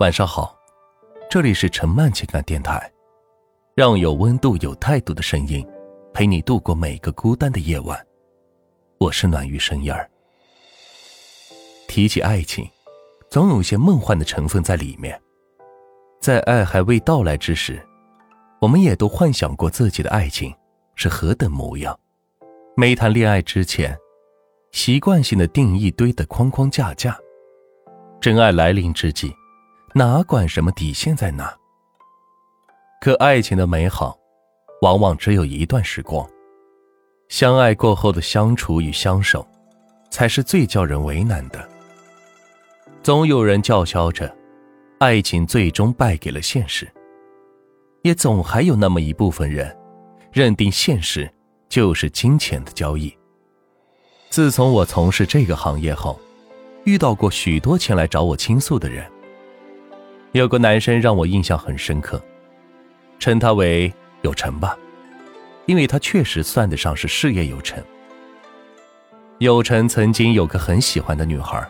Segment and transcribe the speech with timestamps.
[0.00, 0.56] 晚上好，
[1.28, 2.88] 这里是陈曼情感电台，
[3.74, 5.66] 让有温度、有态度的声音
[6.14, 7.98] 陪你度过每个孤单的夜晚。
[8.98, 10.08] 我是暖玉生烟儿。
[11.88, 12.64] 提起爱情，
[13.28, 15.20] 总有些梦幻的成分在里面。
[16.20, 17.84] 在爱还未到来之时，
[18.60, 20.54] 我们也都幻想过自己的爱情
[20.94, 21.98] 是何等模样。
[22.76, 23.98] 没谈恋爱之前，
[24.70, 27.18] 习惯性的定义堆的框框架架，
[28.20, 29.34] 真爱来临之际。
[29.94, 31.56] 哪管什么底线在哪？
[33.00, 34.18] 可爱情的美好，
[34.82, 36.28] 往往只有一段时光。
[37.28, 39.46] 相爱过后的相处与相守，
[40.10, 41.66] 才是最叫人为难的。
[43.02, 44.34] 总有人叫嚣着，
[44.98, 46.86] 爱情最终败给了现实。
[48.02, 49.74] 也总还有那么一部分人，
[50.30, 51.30] 认定现实
[51.68, 53.16] 就是金钱的交易。
[54.28, 56.20] 自从我从事这个行业后，
[56.84, 59.10] 遇到过许多前来找我倾诉的人。
[60.32, 62.22] 有个男生让我印象很深刻，
[63.18, 64.76] 称他为有成吧，
[65.66, 67.82] 因为他确实算得上是事业有成。
[69.38, 71.66] 有成曾经有个很喜欢的女孩，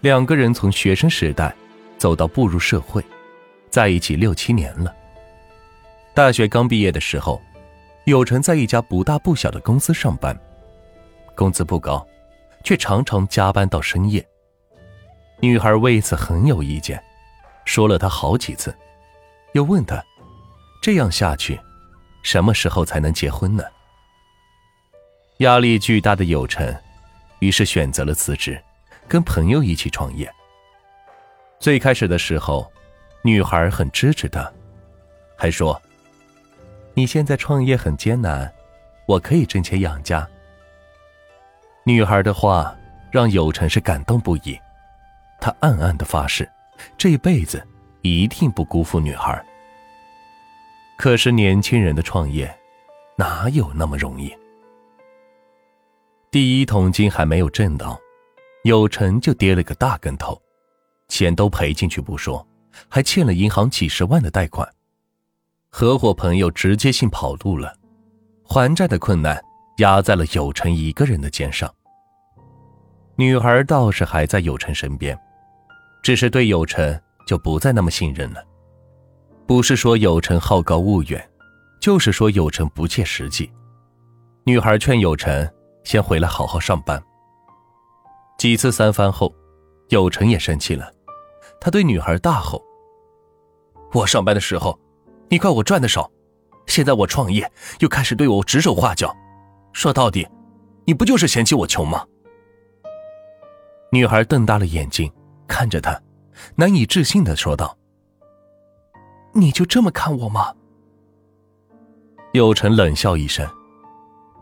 [0.00, 1.54] 两个人从学生时代
[1.96, 3.02] 走到步入社会，
[3.70, 4.94] 在一起六七年了。
[6.12, 7.40] 大学刚毕业的时候，
[8.04, 10.38] 有成在一家不大不小的公司上班，
[11.34, 12.06] 工资不高，
[12.62, 14.22] 却常常加班到深夜。
[15.40, 17.02] 女孩为此很有意见。
[17.70, 18.76] 说了他好几次，
[19.52, 20.04] 又问他
[20.82, 21.56] ：“这样下去，
[22.20, 23.62] 什么时候才能结婚呢？”
[25.38, 26.76] 压力巨大的有成，
[27.38, 28.60] 于是选择了辞职，
[29.06, 30.28] 跟朋友一起创业。
[31.60, 32.68] 最开始的时候，
[33.22, 34.52] 女孩很支持他，
[35.38, 35.80] 还说
[36.92, 38.52] ：“你现在创业很艰难，
[39.06, 40.28] 我可以挣钱养家。”
[41.86, 42.76] 女孩的话
[43.12, 44.58] 让有成是感动不已，
[45.40, 46.50] 他暗暗的发誓。
[46.96, 47.66] 这辈子
[48.02, 49.44] 一定不辜负女孩。
[50.98, 52.54] 可是年轻人的创业，
[53.16, 54.34] 哪有那么容易？
[56.30, 57.98] 第一桶金还没有挣到，
[58.64, 60.40] 有成就跌了个大跟头，
[61.08, 62.46] 钱都赔进去不说，
[62.88, 64.68] 还欠了银行几十万的贷款。
[65.70, 67.74] 合伙朋友直接性跑路了，
[68.44, 69.42] 还债的困难
[69.78, 71.72] 压在了有成一个人的肩上。
[73.16, 75.18] 女孩倒是还在有成身边。
[76.02, 78.42] 只是对有成就不再那么信任了，
[79.46, 81.30] 不是说有成好高骛远，
[81.80, 83.50] 就是说有成不切实际。
[84.44, 85.48] 女孩劝有成
[85.84, 87.00] 先回来好好上班。
[88.38, 89.32] 几次三番后，
[89.90, 90.90] 有成也生气了，
[91.60, 92.62] 他对女孩大吼
[93.92, 94.78] ：“我上班的时候，
[95.28, 96.10] 你怪我赚的少，
[96.66, 97.48] 现在我创业
[97.80, 99.14] 又开始对我指手画脚，
[99.74, 100.26] 说到底，
[100.86, 102.06] 你不就是嫌弃我穷吗？”
[103.92, 105.12] 女孩瞪大了眼睛。
[105.50, 106.00] 看着他，
[106.54, 107.76] 难以置信的说道
[109.34, 110.54] ：“你就这么看我吗？”
[112.32, 113.44] 有成冷笑一声：“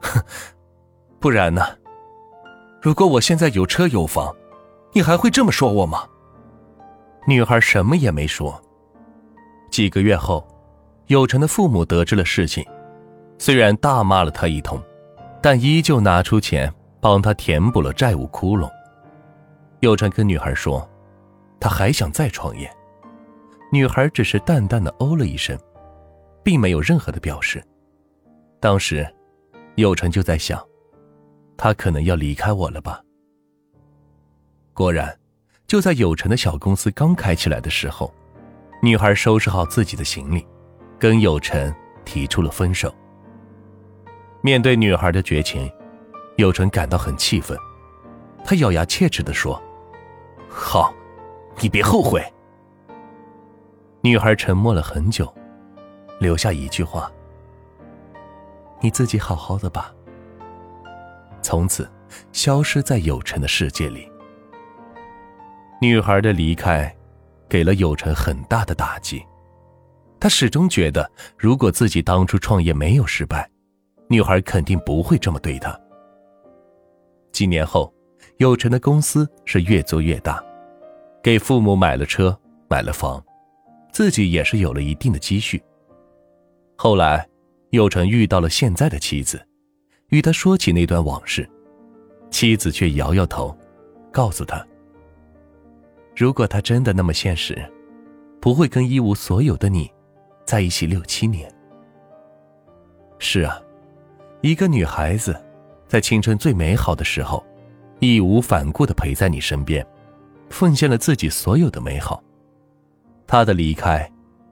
[0.00, 0.22] 哼，
[1.18, 1.62] 不然呢？
[2.80, 4.34] 如果我现在有车有房，
[4.92, 6.06] 你还会这么说我吗？”
[7.26, 8.60] 女孩什么也没说。
[9.70, 10.46] 几个月后，
[11.08, 12.64] 有成的父母得知了事情，
[13.38, 14.80] 虽然大骂了他一通，
[15.42, 18.70] 但依旧拿出钱帮他填补了债务窟窿。
[19.80, 20.88] 有成跟女孩说。
[21.62, 22.68] 他还想再创业，
[23.70, 25.56] 女孩只是淡淡的哦了一声，
[26.42, 27.62] 并没有任何的表示。
[28.58, 29.06] 当时，
[29.76, 30.60] 有成就在想，
[31.56, 33.00] 他可能要离开我了吧。
[34.74, 35.16] 果然，
[35.68, 38.12] 就在有成的小公司刚开起来的时候，
[38.82, 40.44] 女孩收拾好自己的行李，
[40.98, 41.72] 跟有成
[42.04, 42.92] 提出了分手。
[44.40, 45.72] 面对女孩的绝情，
[46.38, 47.56] 有成感到很气愤，
[48.44, 49.62] 他咬牙切齿的说
[50.50, 50.92] ：“好。”
[51.60, 52.24] 你别后悔。
[54.00, 55.32] 女孩沉默了很久，
[56.18, 57.10] 留下一句话
[58.80, 59.94] ：“你自己好好的吧。”
[61.40, 61.88] 从此，
[62.32, 64.10] 消失在有成的世界里。
[65.80, 66.94] 女孩的离开，
[67.48, 69.24] 给了有成很大的打击。
[70.20, 73.50] 他始终觉得，如果自己当初创业没有失败，
[74.08, 75.76] 女孩肯定不会这么对他。
[77.32, 77.92] 几年后，
[78.36, 80.42] 有成的公司是越做越大。
[81.22, 82.36] 给父母买了车，
[82.68, 83.22] 买了房，
[83.92, 85.62] 自己也是有了一定的积蓄。
[86.76, 87.24] 后来，
[87.70, 89.40] 有成遇到了现在的妻子，
[90.08, 91.48] 与他说起那段往事，
[92.28, 93.56] 妻子却摇摇头，
[94.10, 94.66] 告诉他
[96.16, 97.56] ：“如果他真的那么现实，
[98.40, 99.88] 不会跟一无所有的你
[100.44, 101.48] 在一起六七年。”
[103.20, 103.62] 是啊，
[104.40, 105.40] 一个女孩子，
[105.86, 107.46] 在青春最美好的时候，
[108.00, 109.86] 义无反顾的陪在你身边。
[110.52, 112.22] 奉献了自己所有的美好，
[113.26, 114.08] 他的离开，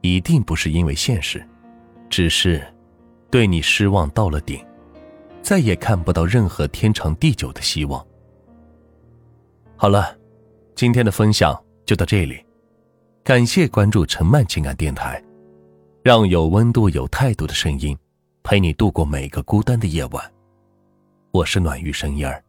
[0.00, 1.46] 一定不是因为现实，
[2.08, 2.66] 只是
[3.30, 4.64] 对你失望到了顶，
[5.42, 8.04] 再也看不到任何天长地久的希望。
[9.76, 10.16] 好了，
[10.74, 12.42] 今天的分享就到这里，
[13.22, 15.22] 感谢关注陈曼情感电台，
[16.02, 17.96] 让有温度、有态度的声音
[18.42, 20.32] 陪你度过每个孤单的夜晚。
[21.32, 22.42] 我是暖玉声音儿，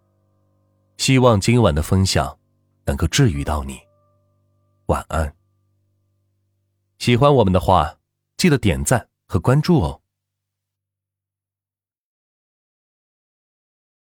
[0.98, 2.38] 希望今晚的分享
[2.86, 3.80] 能够治愈到你。
[4.88, 5.36] 晚安。
[7.00, 7.98] 喜欢我们的话，
[8.38, 10.03] 记得点赞和关注哦。